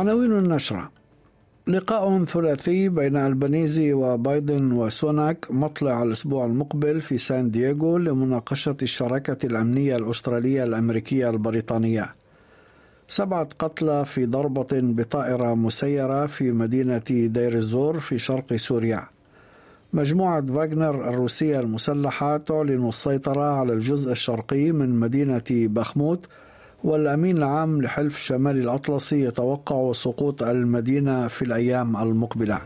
[0.00, 0.90] عناوين النشرة.
[1.66, 9.96] لقاء ثلاثي بين البنيزي وبايدن وسوناك مطلع الأسبوع المقبل في سان دييغو لمناقشة الشراكة الأمنية
[9.96, 12.14] الأسترالية الأمريكية البريطانية.
[13.08, 19.04] سبعة قتلى في ضربة بطائرة مسيرة في مدينة دير الزور في شرق سوريا.
[19.92, 26.26] مجموعة فاغنر الروسية المسلحة تعلن السيطرة على الجزء الشرقي من مدينة بخموت
[26.84, 32.60] والأمين العام لحلف شمال الأطلسي يتوقع سقوط المدينة في الأيام المقبلة.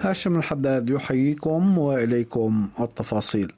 [0.00, 3.52] هاشم الحداد يحييكم وإليكم التفاصيل.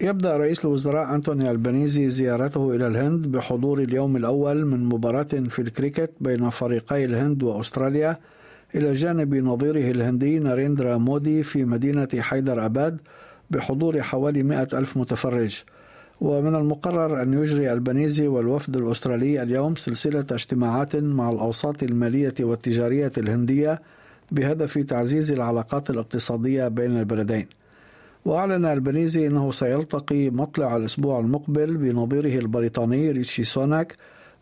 [0.00, 6.10] يبدأ رئيس الوزراء أنتوني البنيزي زيارته إلى الهند بحضور اليوم الأول من مباراة في الكريكت
[6.20, 8.16] بين فريقي الهند وأستراليا
[8.74, 13.00] إلى جانب نظيره الهندي ناريندرا مودي في مدينة حيدر أباد
[13.50, 15.62] بحضور حوالي مئة ألف متفرج.
[16.20, 23.82] ومن المقرر أن يجري البنيزي والوفد الأسترالي اليوم سلسلة اجتماعات مع الأوساط المالية والتجارية الهندية
[24.30, 27.46] بهدف تعزيز العلاقات الاقتصادية بين البلدين.
[28.24, 33.96] وأعلن البنيزي أنه سيلتقي مطلع الأسبوع المقبل بنظيره البريطاني ريتشي سوناك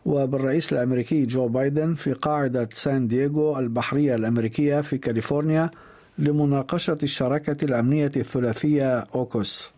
[0.07, 5.69] وبالرئيس الأمريكي جو بايدن في قاعدة سان دييغو البحرية الأمريكية في كاليفورنيا
[6.17, 9.71] لمناقشة الشراكة الأمنية الثلاثية أوكوس.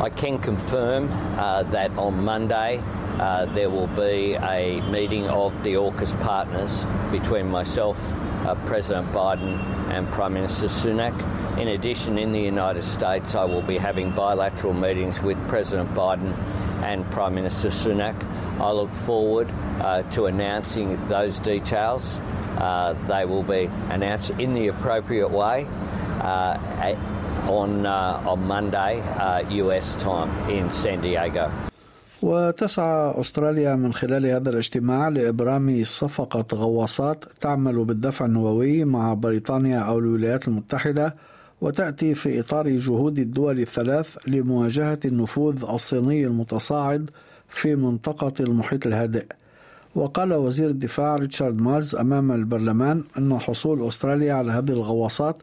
[0.00, 2.80] I can confirm uh, that on Monday
[3.18, 7.98] uh, there will be a meeting of the AUKUS partners between myself,
[8.44, 9.58] uh, President Biden,
[9.90, 11.14] and Prime Minister Sunak.
[11.58, 16.36] In addition, in the United States, I will be having bilateral meetings with President Biden
[16.82, 18.22] and Prime Minister Sunak.
[18.60, 19.48] I look forward
[19.80, 22.20] uh, to announcing those details.
[22.58, 25.66] Uh, they will be announced in the appropriate way
[26.20, 26.96] uh,
[27.48, 29.00] on, on Monday,
[29.48, 31.50] US time in San Diego.
[32.26, 39.98] وتسعى أستراليا من خلال هذا الاجتماع لإبرام صفقة غواصات تعمل بالدفع النووي مع بريطانيا أو
[39.98, 41.14] الولايات المتحدة
[41.60, 47.10] وتأتي في إطار جهود الدول الثلاث لمواجهة النفوذ الصيني المتصاعد
[47.48, 49.26] في منطقة المحيط الهادئ.
[49.94, 55.36] وقال وزير الدفاع ريتشارد مارز أمام البرلمان إن حصول أستراليا على هذه الغواصات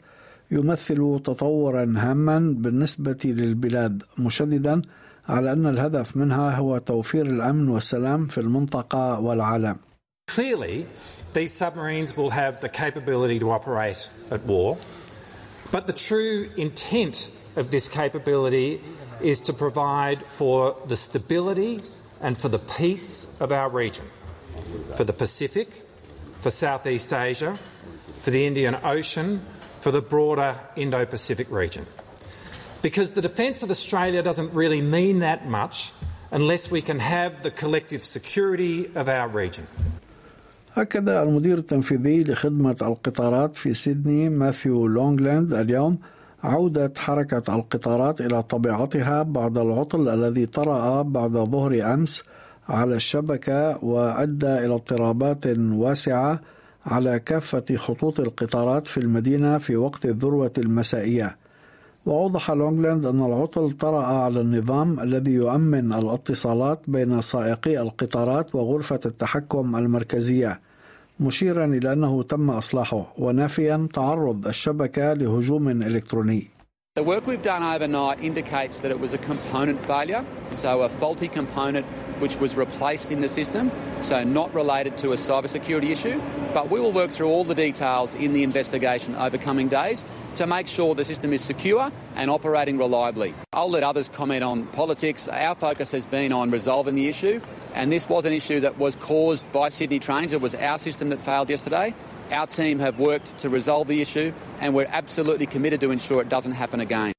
[0.51, 4.81] يمثل تطورا هاما بالنسبة للبلاد مشددا
[5.29, 9.77] على أن الهدف منها هو توفير الأمن والسلام في المنطقة والعالم.
[10.27, 10.85] Clearly,
[11.33, 14.77] these submarines will have the capability to operate at war,
[15.71, 18.81] but the true intent of this capability
[19.21, 21.81] is to provide for the stability
[22.21, 24.05] and for the peace of our region,
[24.95, 25.83] for the Pacific,
[26.39, 27.57] for Southeast Asia,
[28.21, 29.41] for the Indian Ocean,
[29.81, 31.85] for the broader Indo Pacific region.
[32.87, 35.75] Because the defence of Australia doesn't really mean that much
[36.37, 39.65] unless we can have the collective security of our region.
[40.77, 45.97] أكد المدير التنفيذي لخدمة القطارات في سيدني ماثيو لونغلاند اليوم
[46.43, 52.23] عودة حركة القطارات إلى طبيعتها بعد العطل الذي طرأ بعد ظهر أمس
[52.69, 56.41] على الشبكة وأدى إلى اضطرابات واسعة
[56.85, 61.42] على كافة خطوط القطارات في المدينة في وقت الذروة المسائية.
[62.05, 69.75] وأوضح لونغلاند أن العطل طرأ على النظام الذي يؤمن الاتصالات بين سائقي القطارات وغرفة التحكم
[69.75, 70.59] المركزية
[71.19, 76.47] مشيرا إلى أنه تم إصلاحه ونافيا تعرض الشبكة لهجوم إلكتروني
[76.95, 81.27] The work we've done overnight indicates that it was a component failure, so a faulty
[81.27, 81.87] component
[82.19, 83.71] which was replaced in the system,
[84.01, 86.21] so not related to a cybersecurity issue.
[86.53, 90.47] But we will work through all the details in the investigation over coming days to
[90.47, 93.33] make sure the system is secure and operating reliably.
[93.53, 95.27] I'll let others comment on politics.
[95.27, 97.39] Our focus has been on resolving the issue,
[97.73, 100.33] and this was an issue that was caused by Sydney Trains.
[100.33, 101.93] It was our system that failed yesterday.
[102.31, 106.29] Our team have worked to resolve the issue, and we're absolutely committed to ensure it
[106.29, 107.13] doesn't happen again.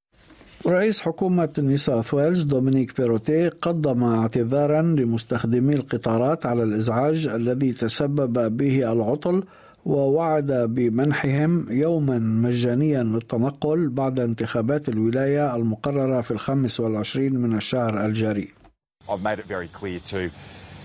[0.67, 8.57] رئيس حكومة نيو ساوث ويلز دومينيك بيروتي قدم اعتذارا لمستخدمي القطارات على الإزعاج الذي تسبب
[8.57, 9.45] به العطل
[9.85, 18.53] ووعد بمنحهم يوما مجانيا للتنقل بعد انتخابات الولاية المقررة في الخامس والعشرين من الشهر الجاري
[19.09, 20.31] I've made it very clear to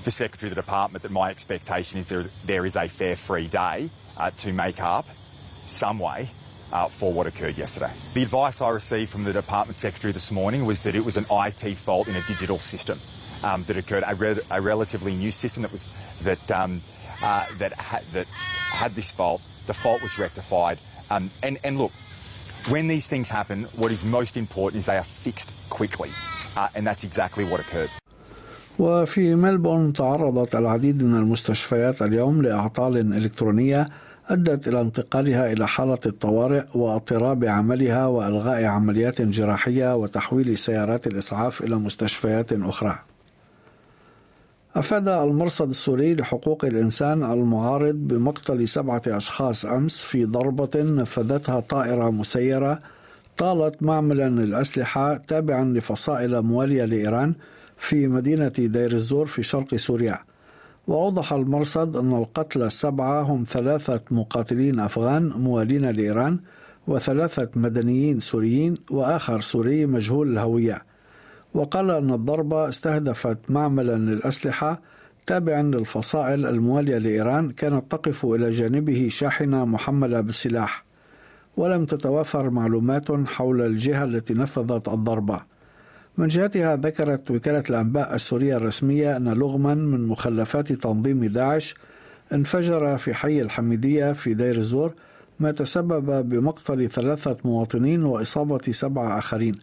[0.03, 3.47] the Secretary of the Department that my expectation is there, there is a fair free
[3.47, 5.05] day uh, to make up
[5.65, 6.27] some way
[6.73, 7.91] uh, for what occurred yesterday.
[8.13, 11.25] The advice I received from the Department Secretary this morning was that it was an
[11.31, 12.99] IT fault in a digital system
[13.43, 15.91] um, that occurred, a, re- a, relatively new system that was
[16.23, 16.81] that um,
[17.23, 18.27] uh, that had that
[18.81, 19.41] had this fault.
[19.67, 20.77] The fault was rectified,
[21.13, 21.93] um, and and look,
[22.73, 26.11] when these things happen, what is most important is they are fixed quickly,
[26.59, 27.91] uh, and that's exactly what occurred.
[28.79, 33.87] وفي ملبورن تعرضت العديد من المستشفيات اليوم لأعطال إلكترونية
[34.29, 41.75] أدت إلى انتقالها إلى حالة الطوارئ واضطراب عملها وإلغاء عمليات جراحية وتحويل سيارات الإسعاف إلى
[41.75, 42.99] مستشفيات أخرى.
[44.79, 52.79] أفاد المرصد السوري لحقوق الإنسان المعارض بمقتل سبعة أشخاص أمس في ضربة نفذتها طائرة مسيرة
[53.37, 57.33] طالت معملا للأسلحة تابعا لفصائل موالية لإيران
[57.77, 60.19] في مدينة دير الزور في شرق سوريا.
[60.87, 66.39] وأوضح المرصد أن القتلى السبعة هم ثلاثة مقاتلين أفغان موالين لإيران
[66.87, 70.88] وثلاثة مدنيين سوريين وآخر سوري مجهول الهوية.
[71.53, 74.81] وقال أن الضربة استهدفت معملا للأسلحة
[75.27, 80.85] تابعا للفصائل الموالية لإيران كانت تقف إلى جانبه شاحنة محملة بالسلاح.
[81.57, 85.41] ولم تتوافر معلومات حول الجهة التي نفذت الضربة.
[86.17, 91.75] من جهتها ذكرت وكالة الأنباء السورية الرسمية أن لغما من مخلفات تنظيم داعش
[92.33, 94.93] انفجر في حي الحميدية في دير الزور
[95.39, 99.59] ما تسبب بمقتل ثلاثة مواطنين وإصابة سبعة آخرين.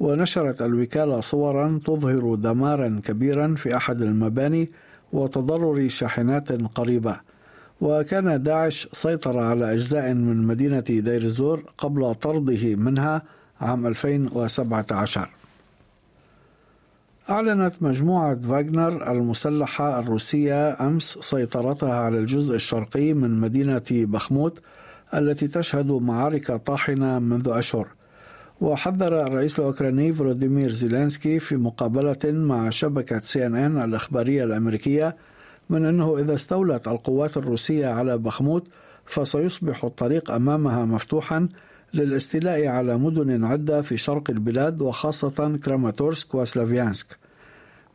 [0.00, 4.70] ونشرت الوكالة صورا تظهر دمارا كبيرا في أحد المباني
[5.12, 7.20] وتضرر شاحنات قريبة.
[7.80, 13.22] وكان داعش سيطر على أجزاء من مدينة دير الزور قبل طرده منها
[13.60, 15.28] عام 2017
[17.30, 24.60] أعلنت مجموعة فاغنر المسلحة الروسية أمس سيطرتها على الجزء الشرقي من مدينة بخموت
[25.14, 27.88] التي تشهد معارك طاحنة منذ أشهر.
[28.64, 35.16] وحذر الرئيس الأوكراني فلوديمير زيلينسكي في مقابلة مع شبكة سي إن إن الإخبارية الأمريكية
[35.70, 38.68] من أنه إذا استولت القوات الروسية على بخموت
[39.04, 41.48] فسيصبح الطريق أمامها مفتوحا
[41.94, 47.18] للاستيلاء على مدن عدة في شرق البلاد وخاصة كراماتورسك وسلافيانسك.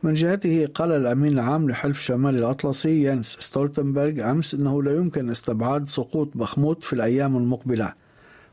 [0.02, 5.86] من جهته قال الأمين العام لحلف شمال الأطلسي يانس ستولتنبرغ أمس أنه لا يمكن استبعاد
[5.86, 7.99] سقوط بخموت في الأيام المقبلة.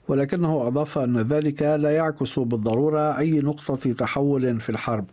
[0.09, 5.07] ولكنه أضاف أن ذلك لا يعكس بالضرورة أي نقطة تحول في الحرب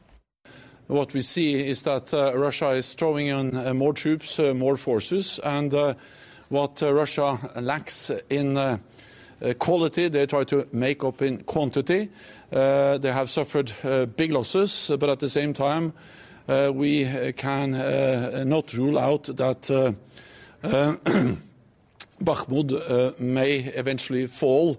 [0.89, 4.75] What we see is that uh, Russia is throwing on uh, more troops, uh, more
[4.75, 5.93] forces, and uh,
[6.49, 8.79] what uh, Russia lacks in uh,
[9.59, 12.09] quality, they try to make up in quantity.
[12.49, 13.71] they have suffered
[14.17, 15.93] big losses, but at the same time,
[16.73, 19.95] we can not rule out that
[22.24, 22.68] Bakhmut
[23.20, 24.76] may eventually fall.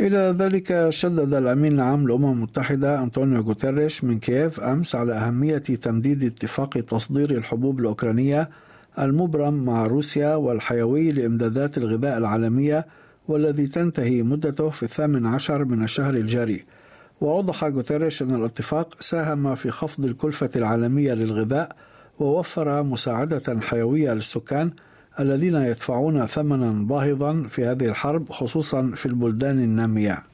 [0.00, 6.24] إلى ذلك شدد الأمين العام للأمم المتحدة أنطونيو غوتيريش من كييف أمس على أهمية تمديد
[6.24, 8.50] اتفاق تصدير الحبوب الأوكرانية
[8.98, 12.86] المبرم مع روسيا والحيوي لإمدادات الغذاء العالمية
[13.28, 16.64] والذي تنتهي مدته في الثامن عشر من الشهر الجاري
[17.20, 21.76] وأوضح غوتيريش أن الاتفاق ساهم في خفض الكلفة العالمية للغذاء
[22.18, 24.70] ووفر مساعدة حيوية للسكان
[25.20, 30.24] الذين يدفعون ثمنا باهظا في هذه الحرب خصوصا في البلدان النامية.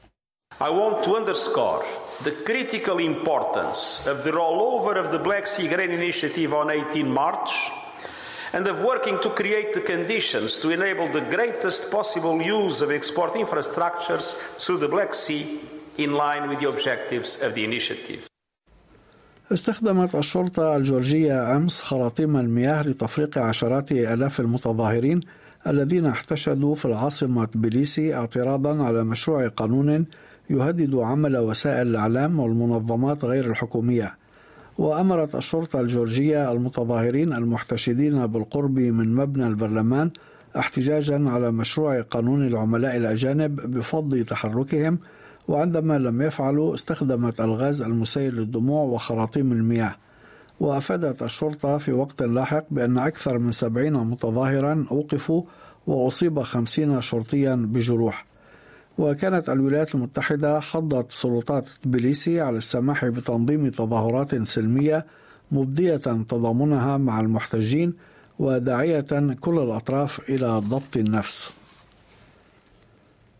[0.61, 1.83] I want to underscore
[2.23, 7.51] the critical importance of the rollover of the Black Sea Grain Initiative on 18 March
[8.53, 13.33] and of working to create the conditions to enable the greatest possible use of export
[13.33, 15.59] infrastructures through the Black Sea
[15.97, 18.28] in line with the objectives of the initiative.
[19.53, 25.21] استخدمت الشرطة الجورجية أمس خراطيم المياه لتفريق عشرات آلاف المتظاهرين
[25.67, 30.05] الذين احتشدوا في العاصمة تبليسي اعتراضا على مشروع قانون
[30.49, 34.15] يهدد عمل وسائل الإعلام والمنظمات غير الحكومية.
[34.77, 40.11] وأمرت الشرطة الجورجية المتظاهرين المحتشدين بالقرب من مبنى البرلمان
[40.57, 44.99] احتجاجا على مشروع قانون العملاء الأجانب بفض تحركهم
[45.47, 49.95] وعندما لم يفعلوا استخدمت الغاز المسيل للدموع وخراطيم المياه
[50.59, 55.43] وأفادت الشرطة في وقت لاحق بأن أكثر من سبعين متظاهرا أوقفوا
[55.87, 58.25] وأصيب خمسين شرطيا بجروح.
[58.97, 65.05] وكانت الولايات المتحدة حضت سلطات تبليسي على السماح بتنظيم تظاهرات سلمية
[65.51, 67.93] مبدية تضامنها مع المحتجين
[68.39, 71.51] وداعية كل الأطراف إلى ضبط النفس.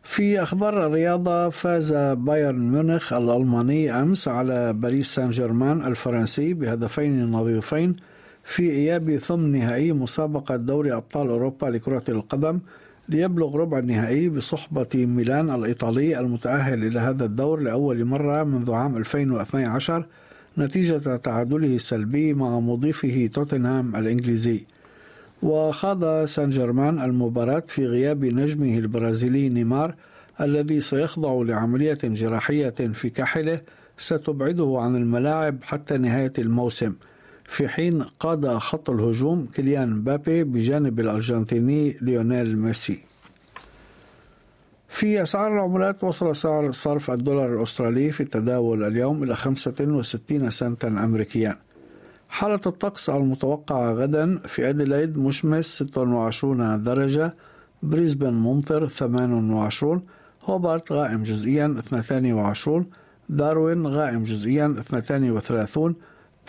[0.09, 7.95] في أخبار الرياضة فاز بايرن ميونخ الألماني أمس على باريس سان جيرمان الفرنسي بهدفين نظيفين
[8.43, 12.59] في إياب ثمن نهائي مسابقة دوري أبطال أوروبا لكرة القدم
[13.09, 20.05] ليبلغ ربع النهائي بصحبة ميلان الإيطالي المتأهل إلى هذا الدور لأول مرة منذ عام 2012
[20.57, 24.65] نتيجة تعادله السلبي مع مضيفه توتنهام الإنجليزي.
[25.43, 29.95] وخاض سان جيرمان المباراة في غياب نجمه البرازيلي نيمار
[30.41, 33.61] الذي سيخضع لعملية جراحية في كاحله
[33.97, 36.93] ستبعده عن الملاعب حتى نهاية الموسم.
[37.43, 42.99] في حين قاد خط الهجوم كيليان مبابي بجانب الأرجنتيني ليونيل ميسي.
[44.89, 51.57] في أسعار العملات وصل سعر صرف الدولار الأسترالي في التداول اليوم إلى 65 سنتا أمريكيا.
[52.29, 57.33] حالة الطقس المتوقعة غدا في أديلايد مشمس 26 درجة
[57.83, 60.01] بريسبن ممطر 28
[60.43, 62.85] هوبارت غائم جزئيا 22
[63.29, 65.95] داروين غائم جزئيا 32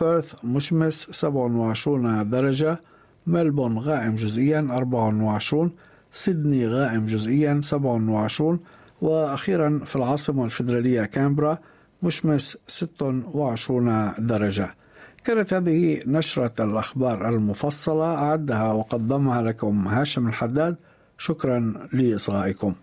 [0.00, 2.80] بيرث مشمس 27 درجة
[3.26, 5.70] ملبون غائم جزئيا 24
[6.12, 8.60] سيدني غائم جزئيا 27
[9.02, 11.58] وأخيرا في العاصمة الفيدرالية كامبرا
[12.02, 14.75] مشمس 26 درجة.
[15.24, 20.76] كانت هذه نشرة الأخبار المفصلة أعدها وقدمها لكم هاشم الحداد
[21.18, 22.74] شكرا لإصغائكم.